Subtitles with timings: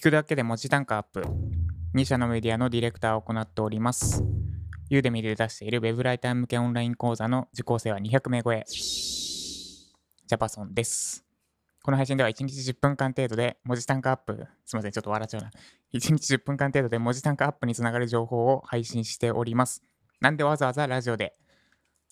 [0.00, 1.22] 聞くだけで文字単価アップ。
[1.94, 4.24] 2社のメディアのディレクターを行っております。
[4.88, 8.64] ユーデミで出している Web ライター向けオンライン講座の受講生は200名超え。
[8.66, 11.26] ジャパソンです。
[11.82, 14.46] この配信では1日10分間程度で文字単価アップ。
[14.64, 15.50] すみません、ちょっと笑っちゃうな。
[15.50, 15.52] 1
[15.92, 19.82] 日10分間程度で文字単価アップにつながる情報を配信しております。
[20.22, 21.34] なんでわざわざラジオで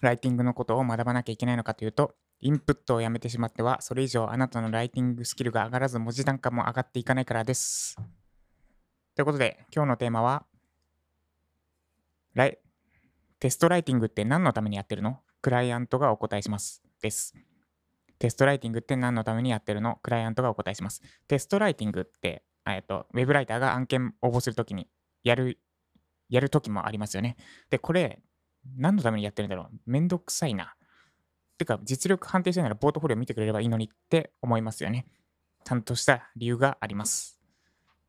[0.03, 7.97] ライティングのことを学ばなきゃいけないのかというと、インプットをやめてしまっては、それ以上あなたのライティングスキルが上がらず、文字単価も上がっていかないからです。
[9.17, 10.47] ということで、今日のテーマは、
[12.35, 12.59] ライ
[13.41, 15.21] テストライティングって何のためにやってるの？
[15.43, 16.83] クライアントがお答えします。
[17.03, 17.35] です。
[18.19, 19.97] テストライティングって何のためにやってるの？
[20.03, 21.03] クライアントがお答えします。
[21.27, 24.89] テストライティングって、えっと、ウェブライターが案件応募するときに
[25.25, 25.59] やる、
[26.29, 27.37] やるときもありますよね。
[27.71, 28.21] で、これ、
[28.77, 29.91] 何のためにやってるんだろう？
[29.91, 30.75] めんどくさいな。
[31.59, 35.07] てか、実力判定してならポートフォリオ見てくれればいいのにって思いますよね。
[35.65, 37.39] ちゃんとした理由があります。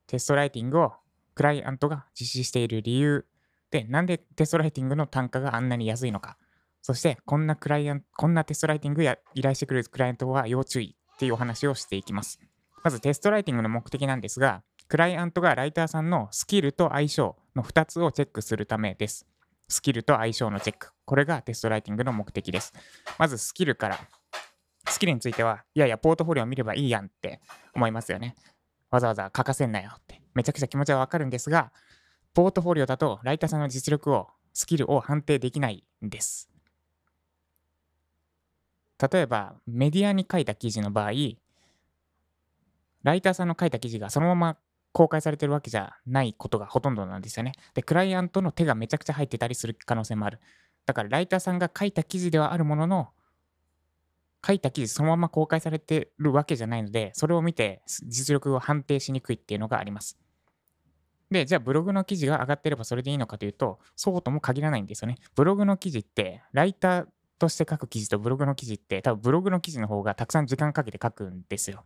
[0.07, 0.93] テストライティングを
[1.35, 3.25] クライアントが実施している理由
[3.71, 6.37] で、なんでテストライティングの単価があんなに安いのか。
[6.81, 12.39] そして、こんなクライアント、こんなテストライティングや依頼してくれるクライアントは要注意っていうお話をしていきます。
[12.83, 19.27] まずテストライティングの目的なんですが、クライアントがライターさんのスキルと相性の2つをチェックするためです。
[19.67, 20.91] スキルと相性のチェック。
[21.09, 22.71] これがテストライティングの目的です。
[23.17, 23.99] まずスキルから。
[24.87, 27.41] スキルについては、いやいや、ポートフォリオを見ればいいやんって
[27.73, 28.35] 思いますよね。
[28.91, 30.21] わざわざ書かせんなよって。
[30.35, 31.71] めちゃくちゃ気持ちはわかるんですが、
[32.35, 36.47] ポートフォリオだとライターさんの実力を、スキルを判定できないんです。
[39.11, 41.11] 例えば、メディアに書いた記事の場合、
[43.01, 44.57] ライターさんの書いた記事がそのまま
[44.91, 47.53] 公開されてるわけじゃないことがほとんどなんですよね。
[47.73, 50.39] で、クライアントの手がめちゃくちゃ入ってたりする可能性もある。
[50.89, 53.09] だから、ライターさんが書いた記事ではあるものの、
[54.43, 60.17] 書いた記事そのまま公開されてるわけじゃないので、それを見て実力を判定しにくいっていうのがあります。
[61.29, 65.17] で、じゃあブログの記事が上がってればそれでいいのかというと、そうとも限らないんですよね。
[65.35, 67.07] ブログの記事って、ライター
[67.37, 71.85] として書く記事とブログの記事って、多分ブログの記事の方がたくさん時間かけて書くんですよ。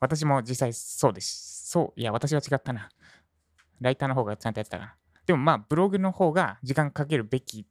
[0.00, 1.68] 私も実際そうです。
[1.68, 2.88] そう、いや、私は違ったな。
[3.82, 4.96] ライターの方がちゃんとやってたな。
[5.26, 7.66] でもまあ、ブログの方が時間かけるべき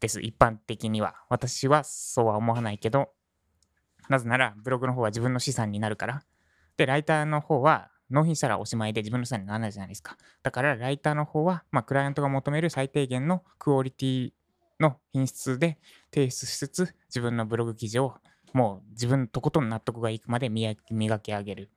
[0.00, 0.20] です。
[0.20, 1.14] 一般的には。
[1.28, 3.10] 私はそうは思わないけど、
[4.08, 6.24] なぜなら、ブログの方は自分の資産になるから。
[6.76, 10.16] で、ライターの方は納品したらおしまいで自分の資産にならないじゃないですか。
[10.42, 14.32] だから、ライターの方は、まあ、クライアントが求める最低限のクオリティ
[14.80, 15.78] の品質で
[16.12, 18.14] 提出しつつ、自分のブログ記事を
[18.52, 20.74] もう自分とことん納得がいくまで磨
[21.18, 21.70] き上げる。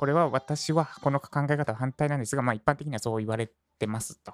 [0.00, 4.32] これは私はこの考え方は反対なんですが、まあ一般的にはそう言われてますと。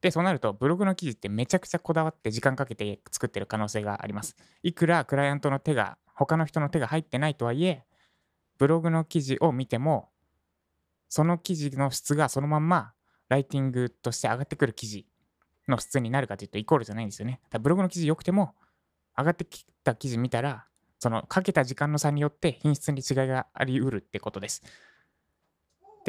[0.00, 4.36] で、そうなると、ブログの記事ってめちゃくちゃこだわって時間かけて作ってる可能性があります。
[4.62, 7.82] いくらクライアントの手が、他の人の手が入ってないとはいえ、
[8.56, 10.10] ブログの記事を見ても、
[11.08, 12.92] その記事の質がそのまんま
[13.28, 15.08] ライティングとして上がってくる記事
[15.66, 17.40] の質になるかというとイコールじゃないんですよね。
[17.50, 18.54] だブログの記事良くても、
[19.18, 20.66] 上がってきた記事見たら、
[21.00, 24.62] そのかけた時間の差によって品質に違いがあり得るってことです。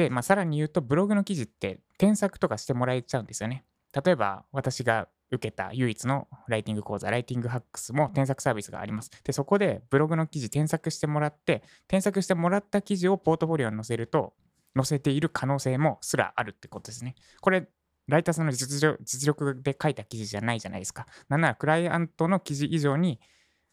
[0.02, 3.64] で、まあ、さらに言うと、ブログの記事って添削とかしてもらえちゃうんですよね。
[4.04, 9.10] 例えば、私が受けた唯一のライティング講座、ライティングハックスも添削サービスがあります。
[9.22, 14.34] で、そこでブログの記事添削してもらって、添削してもらった記事をポートフォリオに載せると、
[14.74, 17.14] 載せている可能性もすらあるってことですね。
[17.40, 17.68] これ、
[18.08, 21.06] ライターさんの実力実力で書いた記事じゃないじゃないですか。
[21.28, 23.20] なんなら、クライアントの記事以上に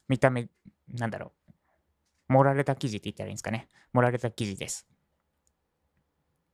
[0.07, 0.50] 見た目、
[0.94, 3.67] なんだろう、盛られた記事って言ったらいいんですかね。
[3.91, 4.88] 盛られた記事です。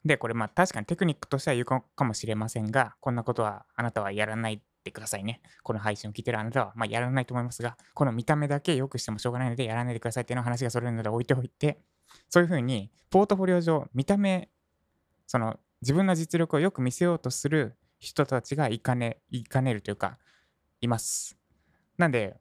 [0.06, 5.42] で、これまあ確かにテクニックとしては有効かもしれませんが、こんなことはあなたはやらないでくださいね。
[5.64, 11.80] この配信を聞いてるあなたはまあやらないと思いますが、この見た目だけ良くしてもしょうがないのでやらないでくださいっていうの話がそれるので置いておいて、
[12.30, 14.50] そういうふうにポートフォリオ上、見た目、
[15.26, 20.20] その自分の実力をよく見せようとする人たちがいかね、いかねるというか、
[20.82, 21.36] います。
[21.98, 22.38] なんで、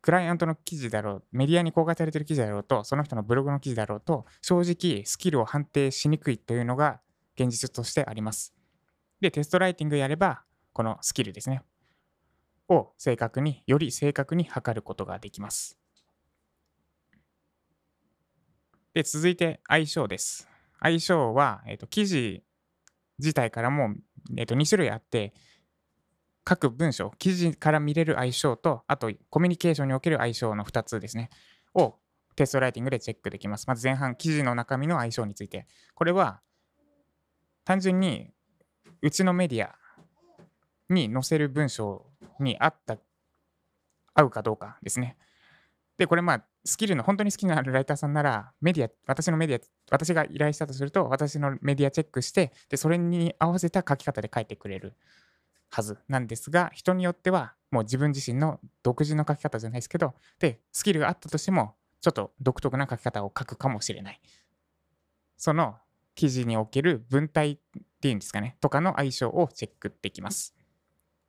[0.00, 7.00] クライアントの記事だろう、メディアに公開されてる記事だろうと、その人のブログの記事だろうと、正直スキルを判定しにくいというのが
[7.38, 8.54] 現実としてあります。
[9.20, 10.42] で、テストライティングやれば、
[10.72, 11.62] このスキルですね。
[12.68, 15.78] を正確に、より正確に測ることができます。
[18.94, 20.48] で、続いて相性です。
[20.80, 22.42] 相性は、えっと記事
[23.18, 23.94] 自体からも、
[24.36, 25.32] えっと2種類あって、
[26.44, 31.30] 各文章、記事から見れる相性と、あとコミュニケーションにおける相性の2つですね、
[31.74, 31.98] を
[32.36, 33.66] テストライティングでチェックできます。
[33.66, 35.66] まず前半、記事の中身の相性について。
[35.94, 36.40] これは、
[37.68, 38.30] 単純に
[39.02, 39.76] うちのメディア
[40.88, 42.06] に載せる文章
[42.40, 42.96] に合った、
[44.14, 45.18] 合うかどうかですね。
[45.98, 54.94] で、これまあ、スキルの本当に好きなライターさんなら、メディア、私のメディア、私が依頼したとすると、私のメディアチェックして、で、それに合わせた書き方で書いてくれる
[55.68, 64.20] はずなんですが、人によっては、もう自分自身の独自の書き方じゃないですけど、で、スキルがあったとしても、ちょっと独特な書き方を書くかもしれない。
[65.36, 65.76] その
[66.18, 67.58] 記事における文体っ
[68.02, 70.52] ていうんですかね、とかの相性をチェックできます。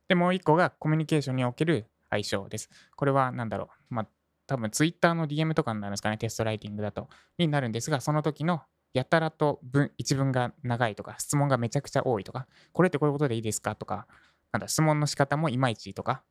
[0.08, 2.68] で、もう一個がコミュニケーションにおける相性です。
[2.96, 3.94] これは何だろう。
[3.94, 4.08] まあ、
[4.48, 7.08] 多分 Twitter の DM とかになるんですかね、テストライティングだと。
[7.38, 14.08] になるんですが、その時のやたらと文一文が長いとか、質問がめちゃくちゃ多いとか、これってこういうことでいいですかとか、
[14.50, 16.24] なんだ質問の仕方もいまいちとか、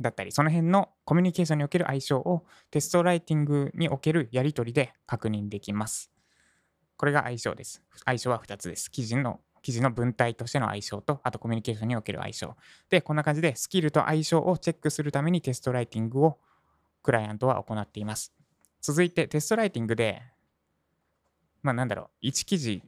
[0.00, 6.15] だったり、その辺のコミュニケーションにおける相性をテストライティングにおけるやり取りで確認できます。
[6.96, 7.82] これが相性です。
[8.04, 8.90] 相性は2つです。
[8.90, 12.56] 記事の記事の文体としての相性と、あとコミュニケーションにおける相性。
[12.88, 16.38] で、こんな感じでスキルと相性をチェックするためにテストライティングを
[17.02, 18.32] クライアントは行っています。
[18.80, 20.22] 続いてテストライティングで、
[21.62, 22.80] まあなんだろう、1記事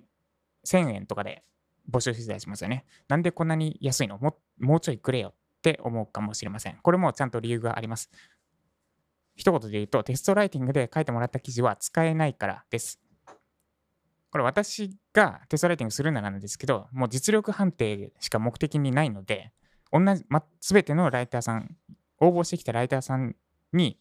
[0.64, 1.42] 1000円とかで
[1.90, 2.84] 募集してたりしますよね。
[3.08, 4.18] なんでこんなに安いの？
[4.18, 6.78] ももうちょいくれよって思うかもしれません。
[6.80, 8.08] これもちゃんと理由があります。
[9.34, 13.00] 一言で言うと、テストライティングで書いてもらった記事は使えないからです。
[14.30, 19.52] これ私がテストライティングするならなんですけど、もう実力判定しか目的にないので、
[19.90, 21.76] 同じ、ま、全てのライターさん、
[22.20, 23.36] 応募してきたライターさん
[23.72, 23.98] に、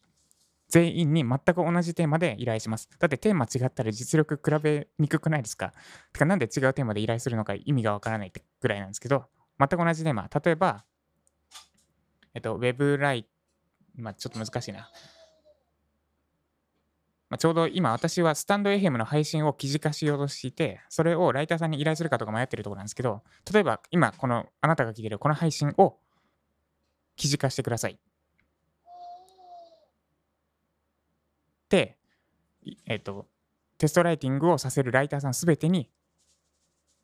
[0.68, 2.90] 全員に全く同じテーマで依頼します。
[2.98, 5.72] だってテーマ違ったら実力比べにくくないですか？
[6.12, 9.24] てかなんで違うテーマで依頼するのか意味がわからないってぐらいなんですけど、
[9.58, 10.28] 全く同じテーマ。
[10.44, 10.84] 例えば、
[12.34, 13.26] えっと、ウェブライ、
[13.96, 14.90] まあ、ちょっと難しいな。
[17.30, 23.22] まあ、ちょうど今私はスタンド FM の配信を記事化しようとしていて、それをライターさんに依頼するかとか迷ってるところなんですけど、
[23.52, 25.98] 例えば今このあなたが聞いてるこの配信を
[27.16, 27.98] 記事化してください。
[31.68, 31.98] で、
[32.86, 33.26] えっ、と、
[33.76, 35.90] テストライティングをさせるライターさんすべてに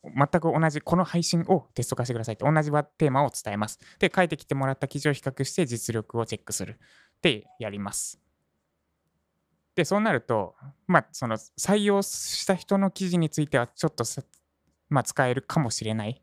[0.05, 3.79] 全く同じこの配信をテスト化してくださいって同じテーマを伝えます。
[3.99, 6.79] で、書いてきてもらった記事を比較して実力をチェックする
[7.17, 8.24] ってやります。
[9.75, 10.55] で、そうなると、
[10.87, 14.05] まあ、その採用した人の記事についてはちょっと
[14.88, 16.23] まあ、使えるかもしれない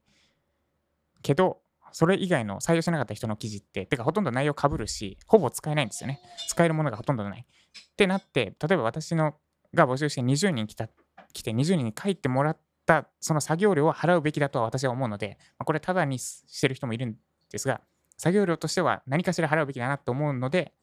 [1.22, 1.60] けど、
[1.92, 6.22] それ以外の採用しなかった人の記事って、てかほとんど内容かぶるし、ほぼ使えないんですよね。
[6.48, 7.46] 使えるものがほとんどない。
[7.46, 9.36] ってなって、例えば私の
[9.74, 10.90] が募集して20人来た
[11.34, 17.16] 来て20人に書いてもらったその作業料を払うべきだとは私は思うので、まあ、これただにしてる人もいるん
[17.52, 17.82] ですが、
[18.18, 20.74] 作業料としては何かしら払うべきだなと思うので、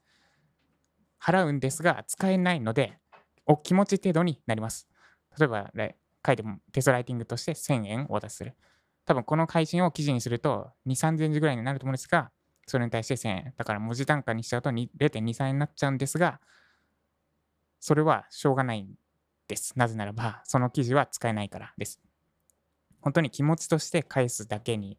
[1.22, 2.98] 払うんですが、使えないので、
[3.46, 4.88] お気持ち程度になります。
[5.38, 5.70] 例えば、
[6.26, 8.54] 書いてもテストライティングとして1000円お渡しする。
[9.04, 12.30] 多分この配信を記事にすると2、3000字ぐらいになると思うんですが、
[12.66, 13.54] それに対して1000円。
[13.56, 16.40] だから文字単価にしちゃうと0.23円になっちゃうんですが、
[17.80, 18.94] それはしょうがないん
[19.46, 19.72] です。
[19.76, 22.00] なぜならば、その記事は使えないからです。
[23.00, 24.98] 本当に気持ちとして返すだけに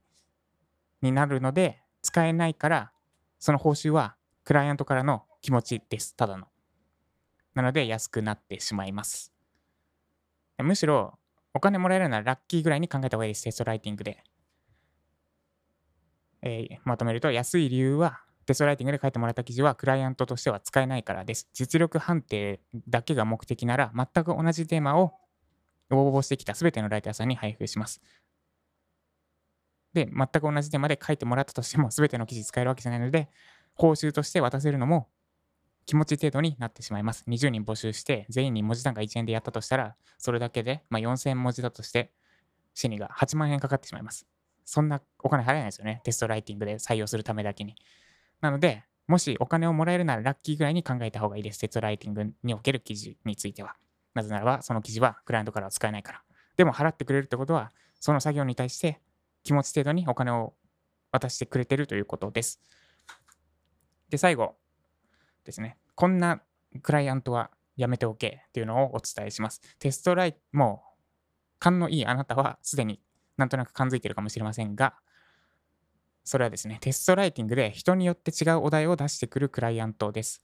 [1.01, 2.91] になるので、使えないから、
[3.37, 6.15] その報酬はクライアントからの気持ちです。
[6.15, 6.47] ただの。
[7.55, 9.33] なので安くなってしまいます。
[10.59, 11.17] むしろ、
[11.53, 13.43] お金もらえるならラッキーぐらいに考えた方がいいです。
[13.43, 14.23] テストライティングで。
[16.41, 21.49] えー、まとめると、安い理由は、テストライティングで書いてもらった記事はクライアントとしては使えないからです。
[21.53, 25.13] 実力判定だけが目的なら、全く同じテーマを
[25.91, 28.01] 応募してきた全てのライターさんに配布します。
[29.93, 33.29] で、全く同じテーマで書いてもらったとしても、全ての記事使えるわけじゃないので、
[33.73, 35.09] 報酬として渡せるのも
[35.89, 37.25] 気持ち程度になってしまいます。
[37.27, 42.11] 20人募集して、全員に文字単価1円でやったとしたら、それだけで、まあ、4000文字だとして、
[42.75, 44.27] シニが8万円かかってしまいます。
[44.65, 46.01] そんなお金払えないですよね。
[46.03, 47.73] テストライティングで採用するためだけに。
[48.39, 51.59] なので、もしお金をもらえるならラッキーぐらいに考えた方がいいです。
[51.59, 53.75] テストライティングにおける記事については。
[54.13, 56.21] なぜならば、その記事はクライアントからは使えないから。
[56.55, 59.01] でも払ってくれるってことは、その作業に対して
[59.41, 60.53] 気持ち程度にお金を
[61.11, 62.61] 渡してくれてるということです。
[64.09, 64.53] で、最後
[65.45, 65.77] ですね。
[65.95, 66.41] こんな
[66.81, 69.61] クライアントはやめておけっていうのをお伝えします。
[69.79, 70.99] テストライト、もう、
[71.59, 73.01] 勘のいいあなたはすでに
[73.37, 74.95] なんとなく感づいてるかもしれませんが、
[76.23, 80.43] それはですね、テストライティングで人によって違うお題を出してくるクライアントです。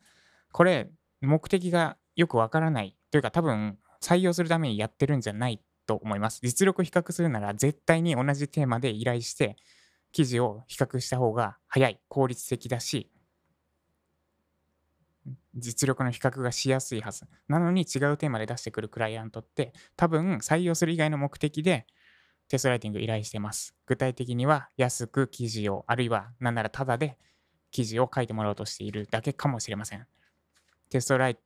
[0.51, 0.89] これ、
[1.21, 6.39] 目的がよくわからないというか、多分採用するためにやってるんじゃないと思います。
[6.41, 9.57] 実力比較するなら絶対に同じテーマで依頼して
[10.11, 13.11] 記事を比較した方が早い、効率的だし、
[15.55, 17.25] 実力の比較がしやすいはず。
[17.47, 21.85] なのに違うテーマで出してくるクライアントって多分採用する以外の目的で
[22.47, 23.75] テストライティング依頼してます。
[23.85, 27.17] 具体的には安く記事を、あるいは何ならタダで
[27.71, 30.05] 記事を書いてもらおうとしているだけかもしれません。
[30.89, 31.37] テストライ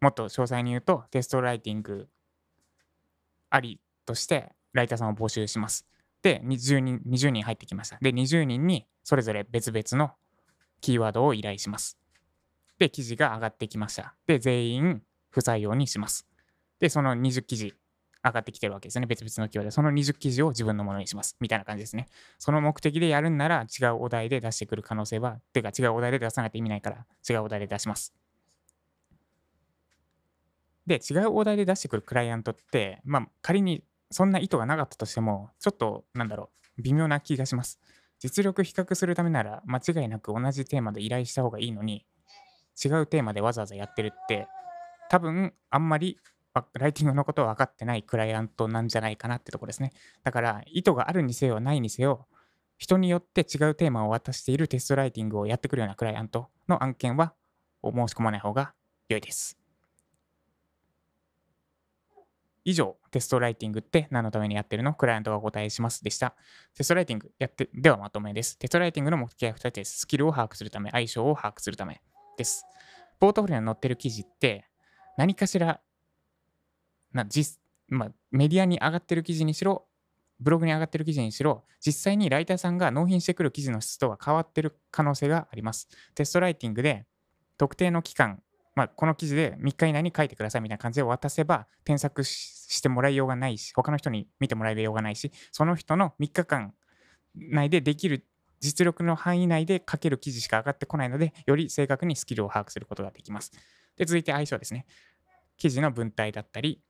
[0.00, 2.08] もっと詳細に言うと、テストライティング
[3.50, 5.86] ありとしてライターさんを募集します。
[6.20, 7.98] で、20人 ,20 人入ってきました。
[8.00, 10.14] で、20人にそれぞれ別々の
[10.80, 11.98] キーワードを依頼します。
[12.84, 14.14] で、記事が上がってきました。
[14.26, 16.26] で、全員不採用にします。
[16.80, 17.72] で、その20記事
[18.22, 19.06] 上がってきてるわけですね。
[19.06, 19.70] 別々のキーワードで。
[19.70, 21.34] その20記事を自分のものにします。
[21.40, 22.08] みたいな感じですね。
[22.38, 28.12] その目的でやるんなら違うお題で出してくる可能性は、てか違うお題で出さないと意味ないから違うお題で出します。
[30.86, 37.80] で、違うお題で出してくるクライアントって、まあ仮にそんな意図がなかったとしても、ちょっとなんだろう、微妙な気がします。
[38.18, 42.04] 実力比較するためなら間違いなく同じテーマで依頼した方がいいのに、
[42.82, 44.48] 違うテーマでわざわざやってるって、
[45.10, 46.18] 多分あんまり
[46.74, 49.92] ライティングのことを分かってないクライアントなんじゃないかなってとこですね。
[50.22, 52.26] だから、意図があるにせよないにせよ、
[52.78, 57.34] 人によって違うテーマを渡しているテストライティングをやってくるようなクライアントの案件は
[57.84, 58.72] 申し込まない方が
[59.08, 59.58] 良いです。
[62.64, 64.94] 以上、テストライティングって何のためにやってるの？
[64.94, 66.34] クライアントがお答えしますでした。
[66.74, 68.58] テストライティングやって、ではまとめです。
[68.58, 69.98] テストライティングの目的は2つです。
[69.98, 72.00] スキルを把握するため、相性を把握するため
[72.36, 72.64] です。
[73.20, 74.66] ポートフォリオに載ってる記事って
[75.16, 75.80] 何かしら
[77.12, 79.86] な実まあ、メディアに上がってる記事にしろ、
[80.40, 85.88] ブログに上がってる記事にしろ、実際にライターさんが納品してくる記事の質とは変わってる可能性があります。
[86.14, 87.06] テストライティングで
[87.56, 88.42] 特定の期間、
[88.74, 96.74] まあ、この記事で3日以内に書いてくださいみたいな感じで渡せば添削してもらいようがないし、他の人に見てもらいようがないし、その人の3日間
[97.36, 98.26] 内でできる
[98.64, 103.52] 実力の範囲内で書ける記事しか上がってこないので、より正確にスキルを把握することができます。
[103.96, 104.86] で、続いて相性ですね。
[105.58, 106.80] 記事の文体だったり、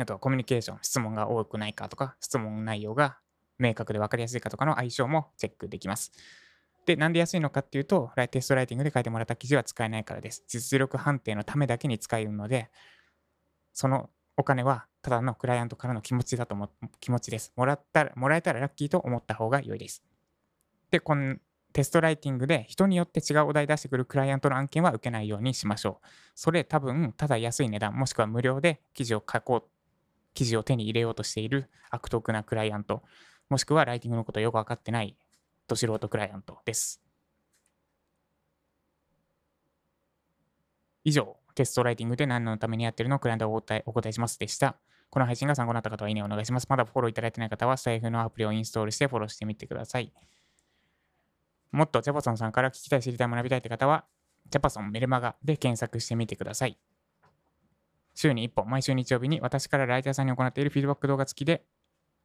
[0.00, 3.18] あとはコミュニケーション、質問が多くないかとか、質問内容が
[3.58, 6.10] 明確で分かりやすいかとかの相性もチェックできます。
[6.86, 10.42] で、なんで安いのかっていうと、テストライティングで書いてもらった記事は使えないからです。
[10.48, 12.68] 実力判定のためだけに使えるので、
[13.72, 17.52] そのお金はただのクライアントからの気持ちだと思気持ちです。
[17.56, 20.02] もらったら、もらえたらラッキーと思った方が良いです。
[20.94, 21.38] で、この
[21.72, 26.06] テストライティングで人によって違うお題出してくるクライアントの案件は受けないようにしましょう。
[26.36, 29.70] それ多分、ただ安い値段、もしくは無料で記事を書こう
[30.34, 33.02] 記事を手に入れようとしている悪徳なクライアント、
[33.48, 35.16] もしくはライティングのことをよく分かってない
[35.66, 37.02] ど素人クライアントです。
[41.02, 44.76] 以上、テストライティングで何のためにやってるのクライアントをお答えお答えしますでした。
[45.10, 46.66] この配信が参考になった方はいいねお願いします。
[46.68, 50.12] まだフォローいただいてない方は、スタイフのアプリをインストールしてフォローしてみてください。
[51.74, 54.04] もっとジャパソンさんから聞きたい、知りたい、学びたいって方は、
[54.48, 56.78] ジャパソンメルマガで検索してみてください。
[58.14, 61.64] 週に1本、毎週日曜日に私からライターさんに行っているフィードバック動画付きで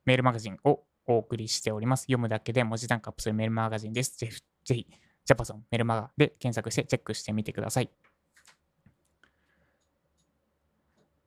[0.05, 2.01] メールマガジンをお送りしております。
[2.01, 4.19] 読むだけで文字単価アップするメールマガジンです。
[4.19, 4.87] ぜひ、ぜひ、
[5.25, 7.89] ジャパソンメルマガで検索してチェックしてみてください。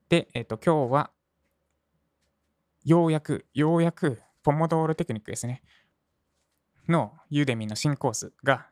[0.08, 1.10] で、えっ、ー、と、今日は、
[2.84, 5.62] ようやく、ようやく、ポモドーロテクニックですね。
[6.88, 8.66] のユーデミの新コースが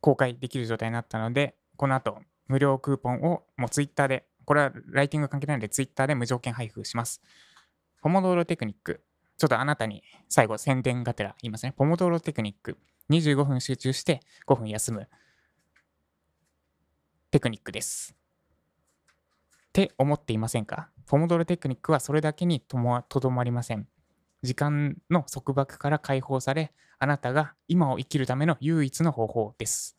[0.00, 2.18] 公開できる状態になったので、この後、
[2.48, 7.22] 無料クーポンをもうツイッターでこれはライティング関係ないので Twitter で無条件配布します。
[8.02, 9.04] ポモドーロテクニック。
[9.38, 11.72] ちょっとあなたに最後宣伝がてら言いますね。
[11.76, 12.76] ポモドーロテクニック。
[13.08, 15.08] 25分集中して5分休む
[17.30, 18.16] テクニックです。
[19.68, 20.90] って思っていませんか？
[21.06, 23.86] ポモドーロテクニックはそれだけにとどまりません。
[24.42, 29.96] 時間の束縛から解放され、あなたが今を生きるための唯一の方法です。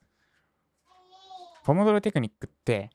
[1.64, 2.90] ポモドロテクニックって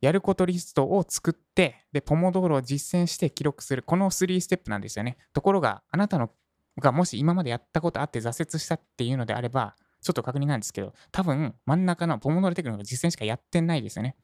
[0.00, 3.82] やることリストを作って、で、ポモドーロを実践して記録する。
[3.82, 5.16] この3ステップなんですよね。
[5.32, 6.30] ところが、あなたの
[6.78, 14.16] がもし今までやったことあって挫折したっていうのであれば、ちょっと確認なんですけど、多分真ん中のポモドーロテクニックの実践しかやってないですよね。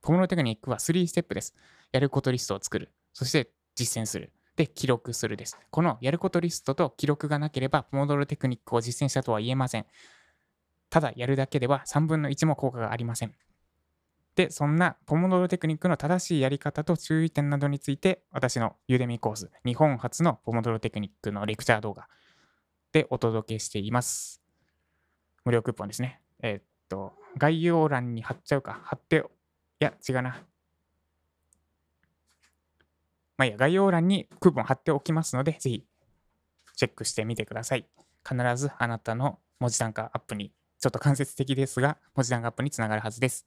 [0.00, 1.54] ポモドーロテクニックは3ステップです。
[1.92, 2.90] やることリストを作る。
[3.12, 4.32] そして実践する。
[4.56, 5.58] で、記録するです。
[5.70, 9.86] このやることリストと記録がなければ、ポモドーロテクニックを実践したとは言えません。
[10.90, 13.34] ただやるだけでは3分の1も効果がありません。
[14.36, 22.08] で、そんなポモドロテクニックの正しいやり方と注意点などについて、私のユーデミコース、日本初のポモドロテクニックのレクチャー動画
[22.92, 24.40] でお届けしています。
[25.44, 26.20] 無料クーポンですね。
[26.42, 28.80] えー、っと、概要欄に貼っちゃうか。
[28.84, 29.20] 貼って、い
[29.84, 30.44] や、違うな。
[33.36, 35.84] まあいや、概要欄にクーポン貼っておきますので、ぜひ
[36.76, 37.86] チェックしてみてください。
[38.28, 43.46] 必ずあなたの文字単価アップに、ちょっと間接的ですが、文字単価アップにつながるはずです。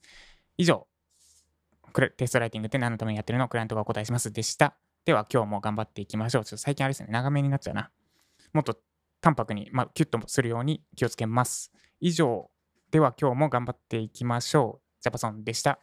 [0.58, 0.88] 以上、
[2.17, 3.48] テストライティングって何のためにやってるの？
[3.48, 4.75] クライアントがお答えしますでした。
[5.06, 6.46] では今日も頑張っていきましょう。
[6.46, 7.89] ちょっと最近あれですね、長めになっちゃうな。
[8.53, 8.77] もっと
[9.22, 11.72] 淡白に、まあ、キュッとするように気をつけます。
[12.00, 12.51] 以上、
[12.91, 15.01] では今日も頑張っていきましょう。
[15.01, 15.79] ジャパソンでした。